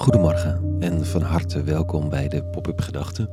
Goedemorgen 0.00 0.76
en 0.78 1.06
van 1.06 1.22
harte 1.22 1.62
welkom 1.62 2.08
bij 2.08 2.28
de 2.28 2.44
Pop-up 2.44 2.80
Gedachten. 2.80 3.30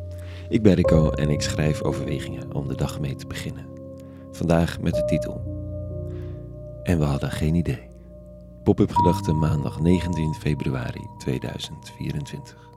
Ik 0.50 0.62
ben 0.62 0.74
Rico 0.74 1.10
en 1.10 1.30
ik 1.30 1.42
schrijf 1.42 1.82
overwegingen 1.82 2.54
om 2.54 2.68
de 2.68 2.76
dag 2.76 3.00
mee 3.00 3.16
te 3.16 3.28
beginnen. 3.28 3.66
Vandaag 4.32 4.80
met 4.80 4.94
de 4.94 5.06
titel 5.06 5.42
En 6.84 7.00
we 7.00 7.06
hadden 7.06 7.32
geen 7.32 7.56
idee. 7.56 7.88
Pop-up 8.64 8.92
Gedachten 8.92 9.40
maandag 9.40 9.80
19 9.80 10.34
februari 10.34 11.08
2024. 11.18 12.70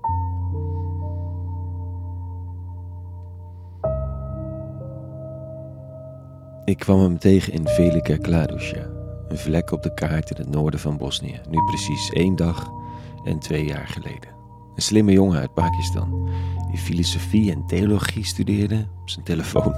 Ik 6.64 6.78
kwam 6.78 7.00
hem 7.00 7.18
tegen 7.18 7.52
in 7.52 7.66
Velika 7.66 8.16
Kladuša, 8.16 8.86
een 9.28 9.38
vlek 9.38 9.70
op 9.70 9.82
de 9.82 9.94
kaart 9.94 10.30
in 10.30 10.36
het 10.36 10.50
noorden 10.50 10.80
van 10.80 10.96
Bosnië, 10.96 11.40
nu 11.48 11.58
precies 11.64 12.10
één 12.10 12.36
dag 12.36 12.78
en 13.24 13.38
twee 13.38 13.64
jaar 13.64 13.86
geleden. 13.86 14.30
Een 14.74 14.82
slimme 14.82 15.12
jongen 15.12 15.38
uit 15.38 15.54
Pakistan, 15.54 16.28
die 16.70 16.78
filosofie 16.78 17.52
en 17.52 17.66
theologie 17.66 18.24
studeerde 18.24 18.86
op 19.00 19.10
zijn 19.10 19.24
telefoon. 19.24 19.74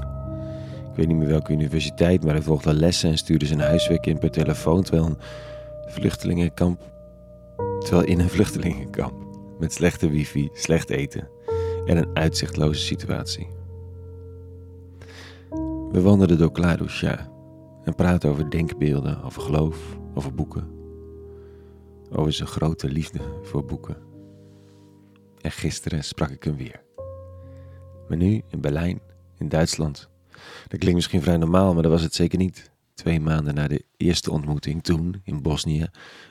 Ik 0.90 0.98
weet 0.98 1.08
niet 1.08 1.16
meer 1.16 1.28
welke 1.28 1.52
universiteit, 1.52 2.24
maar 2.24 2.34
hij 2.34 2.42
volgde 2.42 2.74
lessen 2.74 3.10
en 3.10 3.18
stuurde 3.18 3.46
zijn 3.46 3.60
huiswerk 3.60 4.06
in 4.06 4.18
per 4.18 4.30
telefoon 4.30 4.82
terwijl 4.82 5.06
een 5.06 5.16
vluchtelingenkamp, 5.86 6.80
terwijl 7.80 8.04
in 8.04 8.20
een 8.20 8.28
vluchtelingenkamp 8.28 9.14
met 9.58 9.72
slechte 9.72 10.10
wifi, 10.10 10.48
slecht 10.52 10.90
eten 10.90 11.28
en 11.86 11.96
een 11.96 12.16
uitzichtloze 12.16 12.80
situatie. 12.80 13.48
We 15.90 16.00
wandelden 16.00 16.38
door 16.38 16.52
Kladusha 16.52 17.30
en 17.84 17.94
praten 17.94 18.30
over 18.30 18.50
denkbeelden, 18.50 19.22
over 19.22 19.42
geloof, 19.42 19.76
over 20.14 20.34
boeken. 20.34 20.81
Over 22.12 22.32
zijn 22.32 22.48
grote 22.48 22.88
liefde 22.88 23.20
voor 23.42 23.64
boeken. 23.64 23.96
En 25.40 25.50
gisteren 25.50 26.04
sprak 26.04 26.30
ik 26.30 26.44
hem 26.44 26.56
weer. 26.56 26.82
Maar 28.08 28.16
nu 28.16 28.42
in 28.48 28.60
Berlijn, 28.60 29.00
in 29.38 29.48
Duitsland. 29.48 30.08
Dat 30.68 30.78
klinkt 30.78 30.94
misschien 30.94 31.22
vrij 31.22 31.36
normaal, 31.36 31.74
maar 31.74 31.82
dat 31.82 31.92
was 31.92 32.02
het 32.02 32.14
zeker 32.14 32.38
niet. 32.38 32.70
Twee 32.94 33.20
maanden 33.20 33.54
na 33.54 33.68
de 33.68 33.84
eerste 33.96 34.30
ontmoeting, 34.30 34.82
toen 34.82 35.20
in 35.24 35.42
Bosnië, 35.42 35.86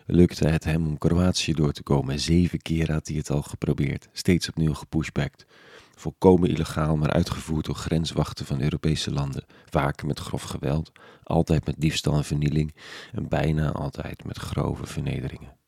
lukte 0.06 0.48
het 0.48 0.64
hem 0.64 0.88
om 0.88 0.98
Kroatië 0.98 1.54
door 1.54 1.72
te 1.72 1.84
komen. 1.84 2.20
Zeven 2.20 2.62
keer 2.62 2.92
had 2.92 3.08
hij 3.08 3.18
het 3.18 3.30
al 3.30 3.42
geprobeerd, 3.42 4.10
steeds 4.12 4.50
opnieuw 4.50 4.74
gepushbacked. 4.74 5.46
Volkomen 5.96 6.50
illegaal, 6.50 6.98
maar 6.98 7.12
uitgevoerd 7.12 7.66
door 7.66 7.76
grenswachten 7.76 8.46
van 8.46 8.62
Europese 8.62 9.12
landen. 9.12 9.46
Vaak 9.70 10.04
met 10.04 10.20
grof 10.20 10.44
geweld, 10.44 10.92
altijd 11.24 11.66
met 11.66 11.76
diefstal 11.78 12.14
en 12.14 12.24
vernieling 12.24 12.76
en 13.12 13.28
bijna 13.28 13.72
altijd 13.72 14.24
met 14.24 14.38
grove 14.38 14.86
vernederingen. 14.86 15.61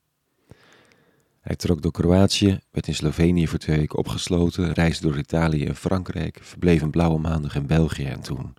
Hij 1.43 1.55
trok 1.55 1.81
door 1.81 1.91
Kroatië, 1.91 2.59
werd 2.71 2.87
in 2.87 2.95
Slovenië 2.95 3.47
voor 3.47 3.59
twee 3.59 3.77
weken 3.77 3.97
opgesloten, 3.97 4.73
reisde 4.73 5.07
door 5.07 5.17
Italië 5.17 5.65
en 5.65 5.75
Frankrijk, 5.75 6.39
verbleef 6.41 6.81
een 6.81 6.91
blauwe 6.91 7.19
maandag 7.19 7.55
in 7.55 7.67
België 7.67 8.05
en 8.05 8.21
toen 8.21 8.53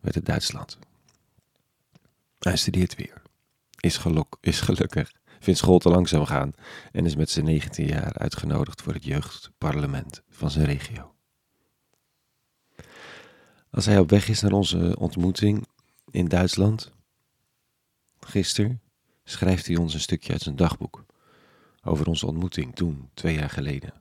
werd 0.00 0.14
het 0.14 0.26
Duitsland. 0.26 0.78
Hij 2.38 2.56
studeert 2.56 2.94
weer, 2.94 3.22
is, 3.80 3.96
geluk, 3.96 4.36
is 4.40 4.60
gelukkig, 4.60 5.12
vindt 5.38 5.60
school 5.60 5.78
te 5.78 5.88
langzaam 5.88 6.24
gaan 6.24 6.52
en 6.92 7.06
is 7.06 7.16
met 7.16 7.30
zijn 7.30 7.44
19 7.44 7.86
jaar 7.86 8.12
uitgenodigd 8.12 8.82
voor 8.82 8.92
het 8.92 9.04
jeugdparlement 9.04 10.22
van 10.30 10.50
zijn 10.50 10.66
regio. 10.66 11.14
Als 13.70 13.86
hij 13.86 13.98
op 13.98 14.10
weg 14.10 14.28
is 14.28 14.40
naar 14.40 14.52
onze 14.52 14.96
ontmoeting 14.98 15.66
in 16.10 16.28
Duitsland, 16.28 16.92
gisteren, 18.20 18.80
schrijft 19.24 19.66
hij 19.66 19.76
ons 19.76 19.94
een 19.94 20.00
stukje 20.00 20.32
uit 20.32 20.42
zijn 20.42 20.56
dagboek 20.56 21.06
over 21.84 22.06
onze 22.06 22.26
ontmoeting 22.26 22.74
toen, 22.74 23.10
twee 23.14 23.34
jaar 23.34 23.50
geleden. 23.50 23.92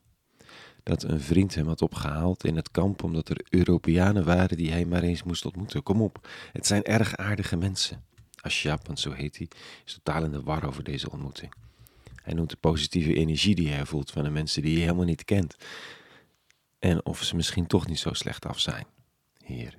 Dat 0.83 1.03
een 1.03 1.21
vriend 1.21 1.55
hem 1.55 1.67
had 1.67 1.81
opgehaald 1.81 2.43
in 2.43 2.55
het 2.55 2.71
kamp 2.71 3.03
omdat 3.03 3.29
er 3.29 3.45
Europeanen 3.49 4.25
waren 4.25 4.57
die 4.57 4.71
hij 4.71 4.85
maar 4.85 5.03
eens 5.03 5.23
moest 5.23 5.45
ontmoeten. 5.45 5.83
Kom 5.83 6.01
op, 6.01 6.29
het 6.51 6.67
zijn 6.67 6.83
erg 6.83 7.15
aardige 7.15 7.57
mensen. 7.57 8.05
Ashab, 8.41 8.87
want 8.87 8.99
zo 8.99 9.11
heet 9.11 9.37
hij, 9.37 9.47
is 9.85 9.93
totaal 9.93 10.23
in 10.23 10.31
de 10.31 10.41
war 10.41 10.67
over 10.67 10.83
deze 10.83 11.11
ontmoeting. 11.11 11.53
Hij 12.23 12.33
noemt 12.33 12.49
de 12.49 12.57
positieve 12.57 13.13
energie 13.13 13.55
die 13.55 13.69
hij 13.69 13.85
voelt 13.85 14.11
van 14.11 14.23
de 14.23 14.29
mensen 14.29 14.61
die 14.61 14.73
hij 14.73 14.81
helemaal 14.81 15.05
niet 15.05 15.25
kent. 15.25 15.55
En 16.79 17.05
of 17.05 17.23
ze 17.23 17.35
misschien 17.35 17.67
toch 17.67 17.87
niet 17.87 17.99
zo 17.99 18.13
slecht 18.13 18.45
af 18.45 18.59
zijn. 18.59 18.85
Hier. 19.43 19.75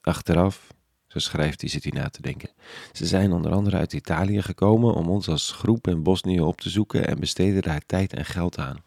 Achteraf 0.00 0.74
zo 1.10 1.18
schrijft 1.18 1.60
hij, 1.60 1.70
zit 1.70 1.82
hij 1.82 1.92
na 1.92 2.08
te 2.08 2.22
denken. 2.22 2.50
Ze 2.92 3.06
zijn 3.06 3.32
onder 3.32 3.52
andere 3.52 3.76
uit 3.76 3.92
Italië 3.92 4.42
gekomen 4.42 4.94
om 4.94 5.08
ons 5.08 5.28
als 5.28 5.52
groep 5.52 5.88
in 5.88 6.02
Bosnië 6.02 6.40
op 6.40 6.60
te 6.60 6.70
zoeken 6.70 7.06
en 7.06 7.20
besteden 7.20 7.62
daar 7.62 7.82
tijd 7.86 8.12
en 8.12 8.24
geld 8.24 8.58
aan. 8.58 8.82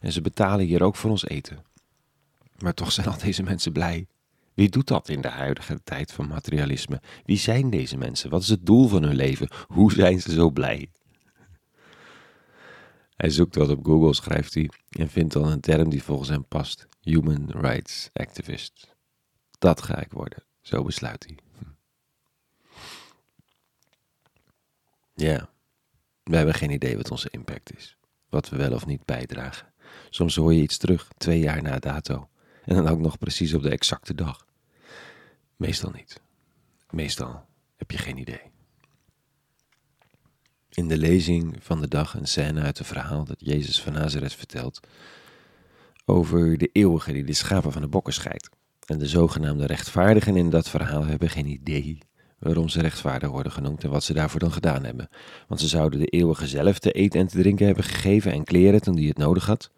En 0.00 0.12
ze 0.12 0.20
betalen 0.20 0.66
hier 0.66 0.82
ook 0.82 0.96
voor 0.96 1.10
ons 1.10 1.26
eten. 1.28 1.64
Maar 2.58 2.74
toch 2.74 2.92
zijn 2.92 3.06
al 3.06 3.18
deze 3.18 3.42
mensen 3.42 3.72
blij. 3.72 4.06
Wie 4.54 4.68
doet 4.68 4.88
dat 4.88 5.08
in 5.08 5.20
de 5.20 5.28
huidige 5.28 5.80
tijd 5.84 6.12
van 6.12 6.28
materialisme? 6.28 7.00
Wie 7.24 7.38
zijn 7.38 7.70
deze 7.70 7.96
mensen? 7.96 8.30
Wat 8.30 8.42
is 8.42 8.48
het 8.48 8.66
doel 8.66 8.88
van 8.88 9.02
hun 9.02 9.16
leven? 9.16 9.48
Hoe 9.68 9.92
zijn 9.92 10.20
ze 10.20 10.32
zo 10.32 10.50
blij? 10.50 10.88
Hij 13.16 13.30
zoekt 13.30 13.54
wat 13.54 13.70
op 13.70 13.84
Google, 13.84 14.14
schrijft 14.14 14.54
hij, 14.54 14.70
en 14.88 15.08
vindt 15.08 15.32
dan 15.32 15.46
een 15.46 15.60
term 15.60 15.88
die 15.88 16.02
volgens 16.02 16.28
hem 16.28 16.44
past: 16.44 16.88
Human 17.00 17.50
Rights 17.50 18.10
Activist. 18.12 18.94
Dat 19.58 19.82
ga 19.82 20.00
ik 20.00 20.12
worden, 20.12 20.44
zo 20.60 20.82
besluit 20.82 21.24
hij. 21.24 21.51
Ja, 25.14 25.50
we 26.22 26.36
hebben 26.36 26.54
geen 26.54 26.70
idee 26.70 26.96
wat 26.96 27.10
onze 27.10 27.28
impact 27.30 27.76
is. 27.76 27.96
Wat 28.28 28.48
we 28.48 28.56
wel 28.56 28.72
of 28.72 28.86
niet 28.86 29.04
bijdragen. 29.04 29.72
Soms 30.10 30.36
hoor 30.36 30.54
je 30.54 30.62
iets 30.62 30.76
terug, 30.76 31.08
twee 31.16 31.38
jaar 31.38 31.62
na 31.62 31.78
dato. 31.78 32.28
En 32.64 32.74
dan 32.74 32.88
ook 32.88 32.98
nog 32.98 33.18
precies 33.18 33.54
op 33.54 33.62
de 33.62 33.70
exacte 33.70 34.14
dag. 34.14 34.46
Meestal 35.56 35.90
niet. 35.90 36.20
Meestal 36.90 37.44
heb 37.76 37.90
je 37.90 37.98
geen 37.98 38.18
idee. 38.18 38.50
In 40.68 40.88
de 40.88 40.98
lezing 40.98 41.56
van 41.60 41.80
de 41.80 41.88
dag 41.88 42.14
een 42.14 42.26
scène 42.26 42.60
uit 42.60 42.78
een 42.78 42.84
verhaal 42.84 43.24
dat 43.24 43.36
Jezus 43.38 43.82
van 43.82 43.92
Nazareth 43.92 44.34
vertelt 44.34 44.80
over 46.04 46.58
de 46.58 46.70
eeuwige 46.72 47.12
die 47.12 47.24
de 47.24 47.32
schapen 47.32 47.72
van 47.72 47.82
de 47.82 47.88
bokken 47.88 48.12
scheidt. 48.12 48.48
En 48.86 48.98
de 48.98 49.08
zogenaamde 49.08 49.66
rechtvaardigen 49.66 50.36
in 50.36 50.50
dat 50.50 50.68
verhaal 50.68 51.04
hebben 51.04 51.30
geen 51.30 51.46
idee 51.46 51.98
waarom 52.42 52.68
ze 52.68 52.80
rechtvaardig 52.80 53.30
worden 53.30 53.52
genoemd 53.52 53.84
en 53.84 53.90
wat 53.90 54.04
ze 54.04 54.12
daarvoor 54.12 54.40
dan 54.40 54.52
gedaan 54.52 54.84
hebben. 54.84 55.08
Want 55.48 55.60
ze 55.60 55.68
zouden 55.68 55.98
de 55.98 56.06
eeuwige 56.06 56.46
zelf 56.46 56.78
te 56.78 56.92
eten 56.92 57.20
en 57.20 57.26
te 57.26 57.38
drinken 57.38 57.66
hebben 57.66 57.84
gegeven 57.84 58.32
en 58.32 58.44
kleren 58.44 58.80
toen 58.80 58.94
die 58.94 59.08
het 59.08 59.18
nodig 59.18 59.46
had. 59.46 59.70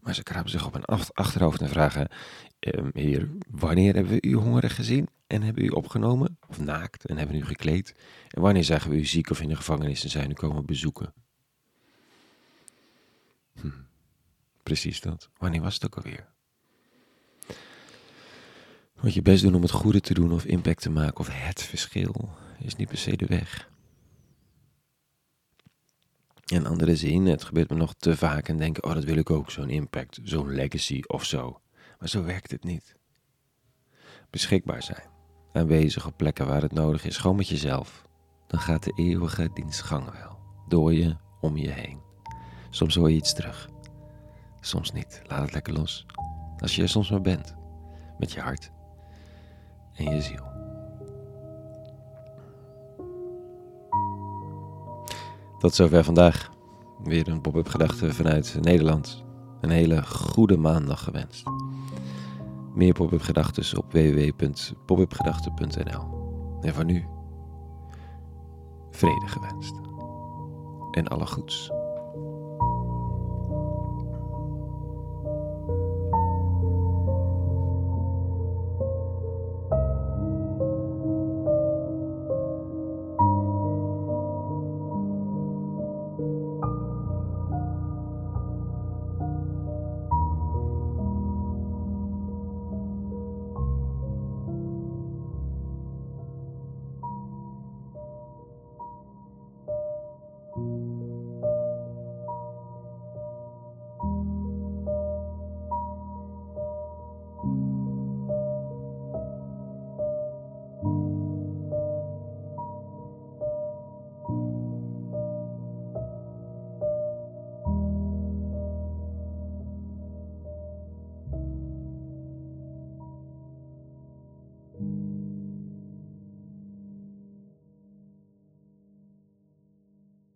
Maar 0.00 0.14
ze 0.14 0.22
krapen 0.22 0.50
zich 0.50 0.66
op 0.66 0.74
een 0.74 0.84
achterhoofd 1.14 1.60
en 1.60 1.68
vragen, 1.68 2.08
ehm, 2.58 2.90
heer, 2.92 3.28
wanneer 3.50 3.94
hebben 3.94 4.12
we 4.12 4.28
u 4.28 4.34
hongerig 4.34 4.74
gezien 4.74 5.08
en 5.26 5.42
hebben 5.42 5.64
u 5.64 5.68
opgenomen? 5.68 6.38
Of 6.48 6.58
naakt 6.58 7.06
en 7.06 7.16
hebben 7.16 7.36
u 7.36 7.44
gekleed? 7.44 7.94
En 8.28 8.42
wanneer 8.42 8.64
zagen 8.64 8.90
we 8.90 8.96
u 8.96 9.04
ziek 9.04 9.30
of 9.30 9.40
in 9.40 9.48
de 9.48 9.56
gevangenis 9.56 10.04
en 10.04 10.10
zijn 10.10 10.30
u 10.30 10.34
komen 10.34 10.66
bezoeken? 10.66 11.12
Hm, 13.60 13.68
precies 14.62 15.00
dat. 15.00 15.30
Wanneer 15.38 15.62
was 15.62 15.74
het 15.74 15.84
ook 15.84 15.96
alweer? 15.96 16.32
Moet 19.02 19.14
je 19.14 19.22
best 19.22 19.42
doen 19.42 19.54
om 19.54 19.62
het 19.62 19.70
goede 19.70 20.00
te 20.00 20.14
doen 20.14 20.32
of 20.32 20.44
impact 20.44 20.82
te 20.82 20.90
maken 20.90 21.18
of 21.18 21.28
het 21.30 21.62
verschil 21.62 22.28
is 22.58 22.76
niet 22.76 22.88
per 22.88 22.98
se 22.98 23.16
de 23.16 23.26
weg. 23.26 23.70
In 26.46 26.66
andere 26.66 26.96
zin, 26.96 27.26
het 27.26 27.44
gebeurt 27.44 27.70
me 27.70 27.76
nog 27.76 27.94
te 27.94 28.16
vaak 28.16 28.48
en 28.48 28.58
denken, 28.58 28.84
oh 28.84 28.94
dat 28.94 29.04
wil 29.04 29.16
ik 29.16 29.30
ook, 29.30 29.50
zo'n 29.50 29.70
impact, 29.70 30.20
zo'n 30.22 30.50
legacy 30.50 31.00
of 31.06 31.24
zo. 31.24 31.60
Maar 31.98 32.08
zo 32.08 32.24
werkt 32.24 32.50
het 32.50 32.64
niet. 32.64 32.96
Beschikbaar 34.30 34.82
zijn, 34.82 35.08
aanwezig 35.52 36.06
op 36.06 36.16
plekken 36.16 36.46
waar 36.46 36.62
het 36.62 36.72
nodig 36.72 37.04
is, 37.04 37.16
gewoon 37.16 37.36
met 37.36 37.48
jezelf. 37.48 38.06
Dan 38.46 38.60
gaat 38.60 38.82
de 38.82 38.92
eeuwige 38.96 39.50
dienstgang 39.54 40.10
wel, 40.12 40.38
door 40.68 40.94
je, 40.94 41.16
om 41.40 41.56
je 41.56 41.70
heen. 41.70 42.00
Soms 42.70 42.94
hoor 42.94 43.10
je 43.10 43.16
iets 43.16 43.34
terug, 43.34 43.68
soms 44.60 44.92
niet. 44.92 45.22
Laat 45.26 45.42
het 45.42 45.52
lekker 45.52 45.72
los. 45.72 46.06
Als 46.58 46.76
je 46.76 46.82
er 46.82 46.88
soms 46.88 47.10
maar 47.10 47.20
bent, 47.20 47.54
met 48.18 48.32
je 48.32 48.40
hart 48.40 48.70
en 49.94 50.14
je 50.14 50.22
ziel. 50.22 50.50
Tot 55.58 55.74
zover 55.74 56.04
vandaag. 56.04 56.50
Weer 57.02 57.28
een 57.28 57.40
pop-up 57.40 57.68
gedachte 57.68 58.14
vanuit 58.14 58.58
Nederland. 58.60 59.24
Een 59.60 59.70
hele 59.70 60.06
goede 60.06 60.56
maandag 60.56 61.04
gewenst. 61.04 61.44
Meer 62.74 62.92
pop-up 62.92 63.22
gedachten 63.22 63.78
op 63.78 63.92
www.popupgedachten.nl. 63.92 66.20
En 66.60 66.74
voor 66.74 66.84
nu, 66.84 67.06
vrede 68.90 69.26
gewenst. 69.26 69.74
En 70.90 71.08
alle 71.08 71.26
goeds. 71.26 71.72